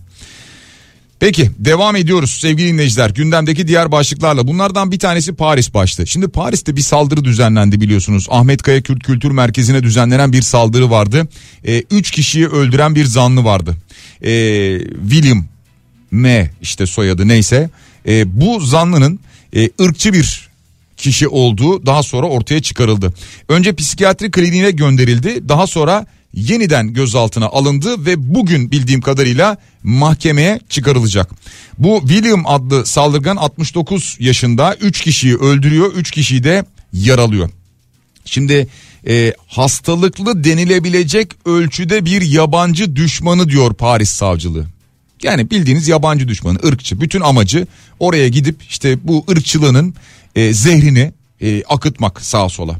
[1.20, 6.06] Peki devam ediyoruz sevgili dinleyiciler gündemdeki diğer başlıklarla bunlardan bir tanesi Paris baştı.
[6.06, 11.28] Şimdi Paris'te bir saldırı düzenlendi biliyorsunuz Ahmet Kaya Kürt Kültür Merkezi'ne düzenlenen bir saldırı vardı.
[11.64, 13.76] E, üç kişiyi öldüren bir zanlı vardı.
[14.22, 14.32] E,
[15.10, 15.44] William
[16.10, 17.70] M işte soyadı neyse
[18.08, 19.20] e, bu zanlının
[19.56, 20.49] e, ırkçı bir
[21.00, 23.12] kişi olduğu daha sonra ortaya çıkarıldı.
[23.48, 31.30] Önce psikiyatri kliniğine gönderildi daha sonra yeniden gözaltına alındı ve bugün bildiğim kadarıyla mahkemeye çıkarılacak.
[31.78, 37.50] Bu William adlı saldırgan 69 yaşında 3 kişiyi öldürüyor 3 kişiyi de yaralıyor.
[38.24, 38.68] Şimdi
[39.08, 44.66] e, hastalıklı denilebilecek ölçüde bir yabancı düşmanı diyor Paris savcılığı.
[45.22, 47.66] Yani bildiğiniz yabancı düşmanı ırkçı bütün amacı
[47.98, 49.94] oraya gidip işte bu ırkçılığının
[50.36, 52.76] e, zehrini e, akıtmak sağa sola.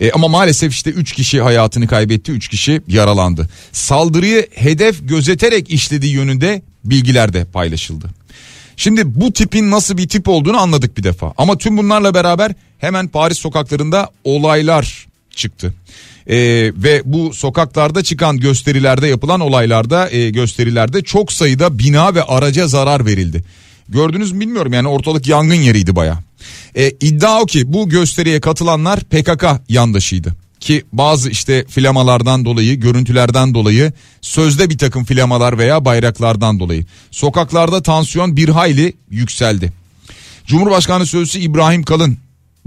[0.00, 3.48] E, ama maalesef işte 3 kişi hayatını kaybetti 3 kişi yaralandı.
[3.72, 8.10] Saldırıyı hedef gözeterek işlediği yönünde bilgiler de paylaşıldı.
[8.76, 11.34] Şimdi bu tipin nasıl bir tip olduğunu anladık bir defa.
[11.38, 15.06] Ama tüm bunlarla beraber hemen Paris sokaklarında olaylar
[15.38, 15.74] çıktı.
[16.26, 16.36] Ee,
[16.76, 23.06] ve bu sokaklarda çıkan gösterilerde yapılan olaylarda e, gösterilerde çok sayıda bina ve araca zarar
[23.06, 23.44] verildi.
[23.88, 26.18] Gördünüz mü bilmiyorum yani ortalık yangın yeriydi baya.
[26.74, 30.34] E, iddia o ki bu gösteriye katılanlar PKK yandaşıydı.
[30.60, 36.86] Ki bazı işte flamalardan dolayı, görüntülerden dolayı, sözde bir takım flamalar veya bayraklardan dolayı.
[37.10, 39.72] Sokaklarda tansiyon bir hayli yükseldi.
[40.46, 42.18] Cumhurbaşkanı Sözcüsü İbrahim Kalın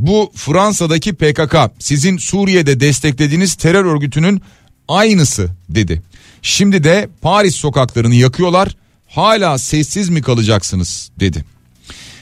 [0.02, 4.42] bu Fransa'daki PKK sizin Suriye'de desteklediğiniz terör örgütünün
[4.88, 6.02] aynısı dedi.
[6.42, 8.76] Şimdi de Paris sokaklarını yakıyorlar
[9.08, 11.46] hala sessiz mi kalacaksınız dedi.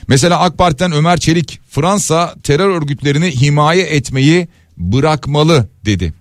[0.08, 6.14] Mesela AK Parti'den Ömer Çelik Fransa terör örgütlerini himaye etmeyi bırakmalı dedi.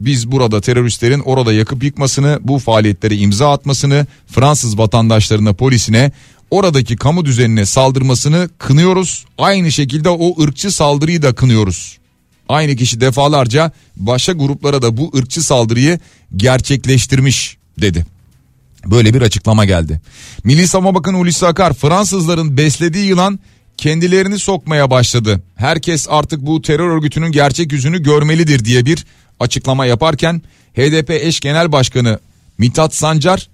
[0.00, 6.12] Biz burada teröristlerin orada yakıp yıkmasını, bu faaliyetlere imza atmasını, Fransız vatandaşlarına, polisine,
[6.50, 9.24] oradaki kamu düzenine saldırmasını kınıyoruz.
[9.38, 11.98] Aynı şekilde o ırkçı saldırıyı da kınıyoruz.
[12.48, 15.98] Aynı kişi defalarca başka gruplara da bu ırkçı saldırıyı
[16.36, 18.06] gerçekleştirmiş dedi.
[18.86, 20.00] Böyle bir açıklama geldi.
[20.44, 23.38] Milli Savunma Bakanı Hulusi Akar Fransızların beslediği yılan
[23.76, 25.42] kendilerini sokmaya başladı.
[25.56, 29.06] Herkes artık bu terör örgütünün gerçek yüzünü görmelidir diye bir
[29.40, 30.42] açıklama yaparken
[30.74, 32.18] HDP eş genel başkanı
[32.58, 33.48] Mithat Sancar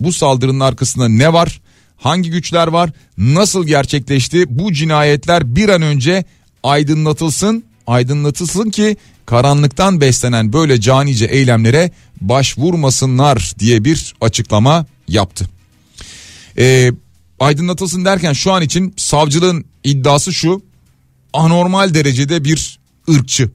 [0.00, 1.60] bu saldırının arkasında ne var?
[2.02, 2.90] Hangi güçler var?
[3.18, 4.44] Nasıl gerçekleşti?
[4.48, 6.24] Bu cinayetler bir an önce
[6.62, 15.48] aydınlatılsın, aydınlatılsın ki karanlıktan beslenen böyle canice eylemlere başvurmasınlar diye bir açıklama yaptı.
[16.58, 16.92] Ee,
[17.40, 20.62] aydınlatılsın derken şu an için savcılığın iddiası şu
[21.32, 22.78] anormal derecede bir
[23.10, 23.50] ırkçı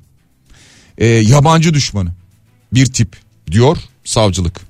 [0.98, 2.10] e, yabancı düşmanı
[2.74, 3.18] bir tip
[3.52, 4.67] diyor savcılık.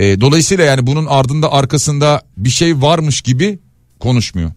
[0.00, 3.58] E, dolayısıyla yani bunun ardında arkasında bir şey varmış gibi
[3.98, 4.52] konuşmuyor.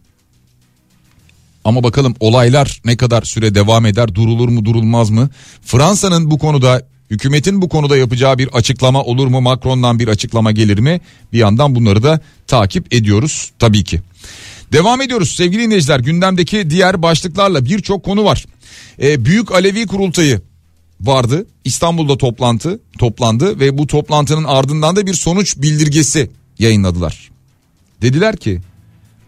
[1.65, 5.29] Ama bakalım olaylar ne kadar süre devam eder durulur mu durulmaz mı?
[5.62, 9.41] Fransa'nın bu konuda hükümetin bu konuda yapacağı bir açıklama olur mu?
[9.41, 11.01] Macron'dan bir açıklama gelir mi?
[11.34, 14.01] Bir yandan bunları da takip ediyoruz tabii ki.
[14.71, 18.45] Devam ediyoruz sevgili dinleyiciler gündemdeki diğer başlıklarla birçok konu var.
[19.01, 20.41] Ee, Büyük Alevi Kurultayı
[21.04, 27.32] vardı İstanbul'da toplantı toplandı ve bu toplantının ardından da bir sonuç bildirgesi yayınladılar.
[28.02, 28.62] Dediler ki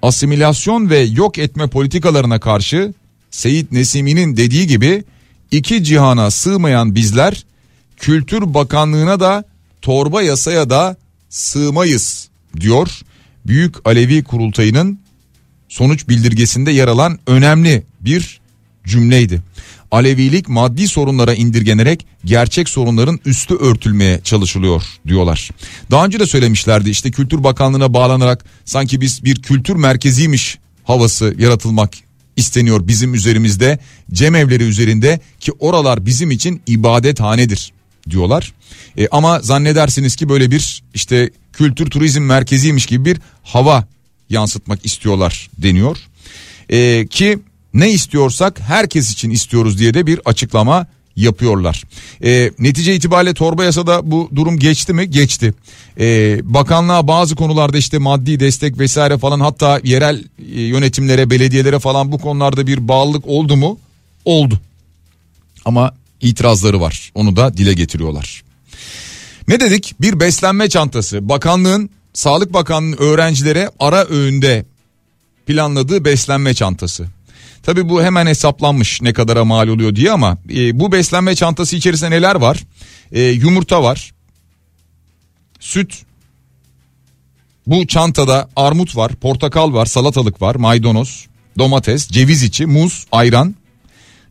[0.02, 2.94] asimilasyon ve yok etme politikalarına karşı
[3.32, 5.04] Seyit Nesimi'nin dediği gibi
[5.52, 7.46] iki cihana sığmayan bizler
[7.98, 9.44] Kültür Bakanlığı'na da
[9.82, 10.98] torba yasaya da
[11.30, 13.02] sığmayız diyor.
[13.48, 15.00] Büyük Alevi Kurultayı'nın
[15.70, 18.42] sonuç bildirgesinde yer alan önemli bir
[18.88, 19.42] cümleydi.
[19.92, 25.50] Alevilik maddi sorunlara indirgenerek gerçek sorunların üstü örtülmeye çalışılıyor diyorlar.
[25.92, 31.94] Daha önce de söylemişlerdi işte Kültür Bakanlığı'na bağlanarak sanki biz bir kültür merkeziymiş havası yaratılmak
[32.36, 33.80] isteniyor bizim üzerimizde
[34.14, 37.74] cemevleri üzerinde ki oralar bizim için ibadethanedir
[38.10, 38.54] diyorlar.
[38.98, 43.88] E, ama zannedersiniz ki böyle bir işte kültür turizm merkeziymiş gibi bir hava
[44.30, 45.98] yansıtmak istiyorlar deniyor.
[46.70, 47.40] Ee, ki
[47.76, 51.84] ne istiyorsak herkes için istiyoruz diye de bir açıklama yapıyorlar.
[52.24, 55.10] E, netice itibariyle torba yasada bu durum geçti mi?
[55.10, 55.54] Geçti.
[56.00, 60.24] E, bakanlığa bazı konularda işte maddi destek vesaire falan hatta yerel
[60.56, 63.80] e, yönetimlere, belediyelere falan bu konularda bir bağlılık oldu mu?
[64.26, 64.60] Oldu.
[65.66, 67.12] Ama itirazları var.
[67.16, 68.44] Onu da dile getiriyorlar.
[69.48, 69.96] Ne dedik?
[70.02, 71.30] Bir beslenme çantası.
[71.30, 74.66] Bakanlığın, Sağlık Bakanlığı'nın öğrencilere ara öğünde
[75.48, 77.06] planladığı beslenme çantası.
[77.66, 82.12] Tabi bu hemen hesaplanmış ne kadara mal oluyor diye ama e, bu beslenme çantası içerisinde
[82.12, 82.64] neler var?
[83.12, 84.14] E, yumurta var,
[85.60, 86.04] süt,
[87.68, 93.56] bu çantada armut var, portakal var, salatalık var, maydanoz, domates, ceviz içi, muz, ayran,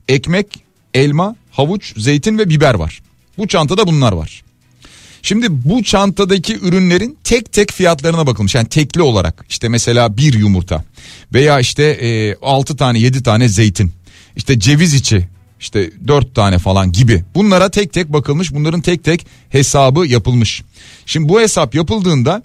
[0.08, 3.02] ekmek, elma, havuç, zeytin ve biber var.
[3.38, 4.44] Bu çantada bunlar var.
[5.24, 8.54] Şimdi bu çantadaki ürünlerin tek tek fiyatlarına bakılmış.
[8.54, 10.84] Yani tekli olarak işte mesela bir yumurta
[11.34, 13.92] veya işte e, 6 tane 7 tane zeytin
[14.36, 15.28] işte ceviz içi
[15.60, 20.62] işte 4 tane falan gibi bunlara tek tek bakılmış bunların tek tek hesabı yapılmış.
[21.06, 22.42] Şimdi bu hesap yapıldığında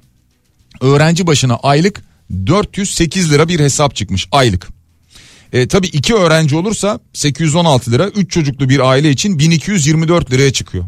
[0.82, 2.02] öğrenci başına aylık
[2.48, 4.68] 408 lira bir hesap çıkmış aylık.
[5.54, 10.86] E, tabii iki öğrenci olursa 816 lira 3 çocuklu bir aile için 1224 liraya çıkıyor.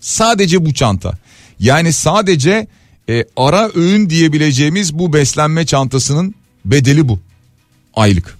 [0.00, 1.23] Sadece bu çanta.
[1.60, 2.66] Yani sadece
[3.08, 7.20] e, ara öğün diyebileceğimiz bu beslenme çantasının bedeli bu.
[7.94, 8.38] Aylık.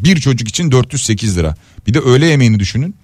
[0.00, 1.56] Bir çocuk için 408 lira.
[1.86, 2.94] Bir de öğle yemeğini düşünün.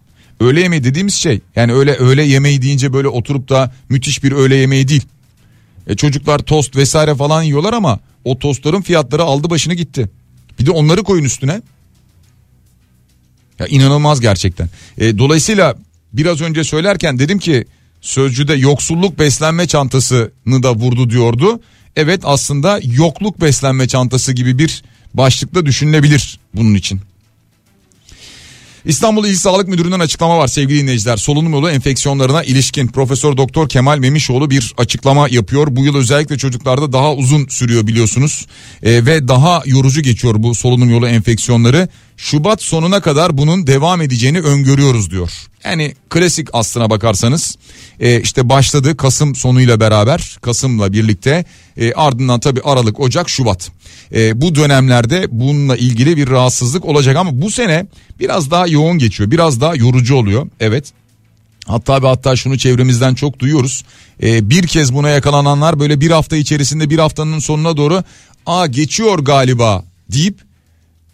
[0.41, 4.57] Öğle yemeği dediğimiz şey yani öyle öğle yemeği deyince böyle oturup da müthiş bir öğle
[4.57, 5.03] yemeği değil.
[5.87, 10.09] E, çocuklar tost vesaire falan yiyorlar ama o tostların fiyatları aldı başını gitti.
[10.61, 11.63] Bir de onları koyun üstüne.
[13.59, 14.69] Ya inanılmaz gerçekten.
[14.99, 15.77] E, dolayısıyla
[16.13, 17.65] biraz önce söylerken dedim ki
[18.01, 21.61] Sözcüde yoksulluk beslenme çantasını da vurdu diyordu.
[21.97, 24.83] Evet aslında yokluk beslenme çantası gibi bir
[25.15, 27.01] başlıkla düşünülebilir bunun için.
[28.89, 31.17] İstanbul İl Sağlık Müdürü'nden açıklama var sevgili dinleyiciler.
[31.17, 35.67] Solunum yolu enfeksiyonlarına ilişkin Profesör Doktor Kemal Memişoğlu bir açıklama yapıyor.
[35.71, 38.47] Bu yıl özellikle çocuklarda daha uzun sürüyor biliyorsunuz.
[38.83, 41.89] E, ve daha yorucu geçiyor bu solunum yolu enfeksiyonları.
[42.17, 45.31] Şubat sonuna kadar bunun devam edeceğini öngörüyoruz diyor.
[45.65, 47.57] Yani klasik aslına bakarsanız
[48.01, 51.45] e, işte başladı Kasım sonuyla beraber Kasım'la birlikte
[51.79, 53.71] e, ardından tabi Aralık, Ocak, Şubat.
[54.15, 57.87] E, bu dönemlerde bununla ilgili bir rahatsızlık olacak ama bu sene
[58.21, 60.93] biraz daha yoğun geçiyor biraz daha yorucu oluyor evet.
[61.67, 63.85] Hatta ve hatta şunu çevremizden çok duyuyoruz.
[64.23, 68.03] Ee, bir kez buna yakalananlar böyle bir hafta içerisinde bir haftanın sonuna doğru
[68.47, 70.39] aa geçiyor galiba deyip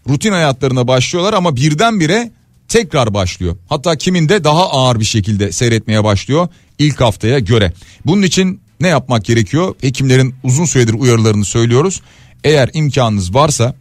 [0.09, 2.31] rutin hayatlarına başlıyorlar ama birdenbire
[2.67, 3.57] tekrar başlıyor.
[3.69, 6.47] Hatta kiminde daha ağır bir şekilde seyretmeye başlıyor
[6.79, 7.73] ilk haftaya göre.
[8.05, 9.75] Bunun için ne yapmak gerekiyor?
[9.81, 12.01] Hekimlerin uzun süredir uyarılarını söylüyoruz.
[12.43, 13.75] Eğer imkanınız varsa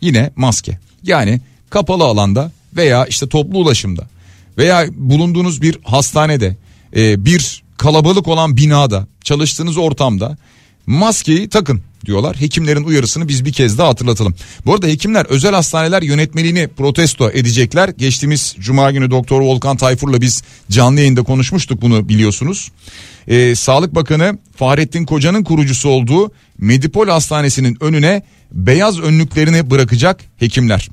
[0.00, 0.78] yine maske.
[1.02, 4.06] Yani kapalı alanda veya işte toplu ulaşımda
[4.58, 6.56] veya bulunduğunuz bir hastanede
[6.96, 10.36] e, bir kalabalık olan binada çalıştığınız ortamda
[10.86, 12.36] maskeyi takın diyorlar.
[12.40, 14.34] Hekimlerin uyarısını biz bir kez daha hatırlatalım.
[14.66, 17.88] Bu arada hekimler özel hastaneler yönetmeliğini protesto edecekler.
[17.98, 22.70] Geçtiğimiz cuma günü Doktor Volkan Tayfur'la biz canlı yayında konuşmuştuk bunu biliyorsunuz.
[23.28, 28.22] Ee, Sağlık Bakanı Fahrettin Koca'nın kurucusu olduğu Medipol Hastanesi'nin önüne
[28.52, 30.88] beyaz önlüklerini bırakacak hekimler.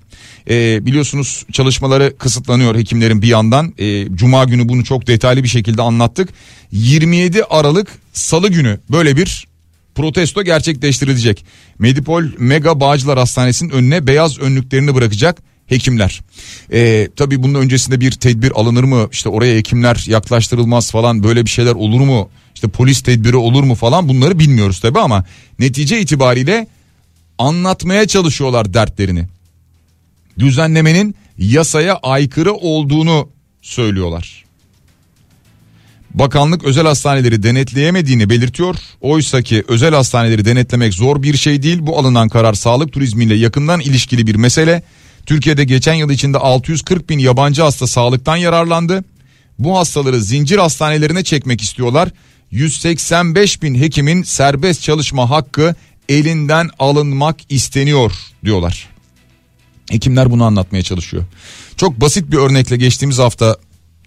[0.49, 3.73] Ee, biliyorsunuz çalışmaları kısıtlanıyor hekimlerin bir yandan.
[3.77, 6.29] Ee, Cuma günü bunu çok detaylı bir şekilde anlattık.
[6.71, 9.47] 27 Aralık Salı günü böyle bir
[9.95, 11.45] protesto gerçekleştirilecek.
[11.79, 16.21] Medipol Mega Bağcılar Hastanesi'nin önüne beyaz önlüklerini bırakacak hekimler.
[16.73, 19.07] Ee, tabii bunun öncesinde bir tedbir alınır mı?
[19.11, 22.29] İşte oraya hekimler yaklaştırılmaz falan böyle bir şeyler olur mu?
[22.55, 25.25] İşte polis tedbiri olur mu falan bunları bilmiyoruz tabii ama
[25.59, 26.67] netice itibariyle
[27.37, 29.25] anlatmaya çalışıyorlar dertlerini.
[30.39, 33.29] Düzenlemenin yasaya aykırı olduğunu
[33.61, 34.42] söylüyorlar.
[36.13, 38.75] Bakanlık özel hastaneleri denetleyemediğini belirtiyor.
[39.01, 41.77] Oysa ki özel hastaneleri denetlemek zor bir şey değil.
[41.81, 44.83] Bu alınan karar sağlık turizmiyle yakından ilişkili bir mesele.
[45.25, 49.03] Türkiye'de geçen yıl içinde 640 bin yabancı hasta sağlıktan yararlandı.
[49.59, 52.09] Bu hastaları zincir hastanelerine çekmek istiyorlar.
[52.51, 55.75] 185 bin hekimin serbest çalışma hakkı
[56.09, 58.11] elinden alınmak isteniyor
[58.45, 58.89] diyorlar.
[59.89, 61.23] Hekimler bunu anlatmaya çalışıyor.
[61.77, 63.57] Çok basit bir örnekle geçtiğimiz hafta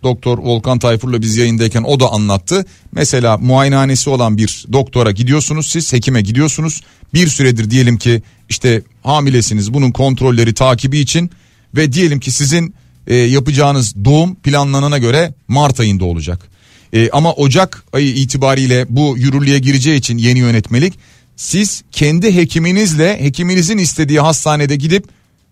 [0.02, 2.64] Doktor Volkan Tayfur'la biz yayındayken o da anlattı.
[2.92, 6.82] Mesela muayenehanesi olan bir doktora gidiyorsunuz siz hekime gidiyorsunuz.
[7.14, 11.30] Bir süredir diyelim ki işte hamilesiniz bunun kontrolleri takibi için
[11.76, 12.74] ve diyelim ki sizin
[13.06, 16.48] e, yapacağınız doğum planlanana göre Mart ayında olacak.
[16.92, 20.94] E, ama Ocak ayı itibariyle bu yürürlüğe gireceği için yeni yönetmelik
[21.36, 25.08] siz kendi hekiminizle hekiminizin istediği hastanede gidip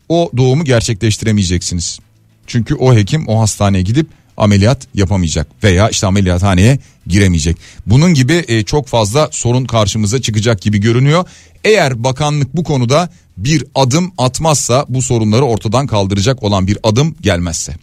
[0.08, 1.98] o doğumu gerçekleştiremeyeceksiniz.
[2.46, 7.56] Çünkü o hekim o hastaneye gidip ameliyat yapamayacak veya işte ameliyathaneye giremeyecek.
[7.86, 11.24] Bunun gibi e, çok fazla sorun karşımıza çıkacak gibi görünüyor.
[11.64, 17.74] Eğer bakanlık bu konuda bir adım atmazsa bu sorunları ortadan kaldıracak olan bir adım gelmezse.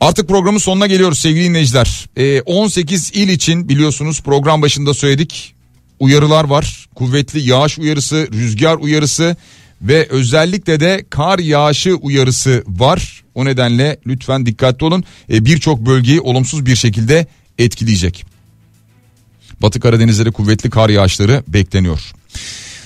[0.00, 2.06] Artık programın sonuna geliyoruz sevgili dinleyiciler.
[2.16, 5.54] E, 18 il için biliyorsunuz program başında söyledik
[6.00, 6.86] uyarılar var.
[6.94, 9.36] Kuvvetli yağış uyarısı, rüzgar uyarısı
[9.82, 13.24] ve özellikle de kar yağışı uyarısı var.
[13.34, 15.04] O nedenle lütfen dikkatli olun.
[15.32, 17.26] E, Birçok bölgeyi olumsuz bir şekilde
[17.58, 18.24] etkileyecek.
[19.62, 22.12] Batı Karadeniz'de de kuvvetli kar yağışları bekleniyor.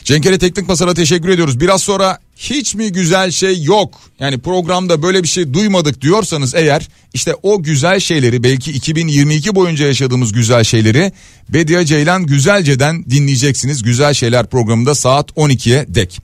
[0.05, 1.61] Cenkere Teknik Masar'a teşekkür ediyoruz.
[1.61, 4.01] Biraz sonra hiç mi güzel şey yok?
[4.21, 9.87] Yani programda böyle bir şey duymadık diyorsanız eğer işte o güzel şeyleri belki 2022 boyunca
[9.87, 11.13] yaşadığımız güzel şeyleri
[11.49, 13.83] Bediye Ceylan Güzelce'den dinleyeceksiniz.
[13.83, 16.21] Güzel Şeyler programında saat 12'ye dek.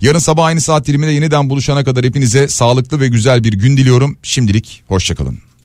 [0.00, 4.18] Yarın sabah aynı saat diliminde yeniden buluşana kadar hepinize sağlıklı ve güzel bir gün diliyorum.
[4.22, 5.45] Şimdilik hoşçakalın.